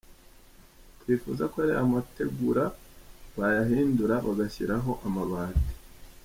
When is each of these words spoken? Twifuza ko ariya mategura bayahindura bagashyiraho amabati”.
Twifuza 0.99 1.43
ko 1.51 1.55
ariya 1.63 1.91
mategura 1.93 2.63
bayahindura 3.37 4.15
bagashyiraho 4.27 4.91
amabati”. 5.07 5.71